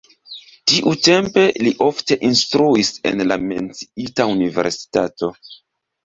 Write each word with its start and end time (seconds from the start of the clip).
Tiutempe 0.69 1.41
li 1.65 1.73
ofte 1.87 2.17
instruis 2.29 2.89
en 3.09 3.21
la 3.31 3.37
menciita 3.51 4.27
universitato. 4.37 5.31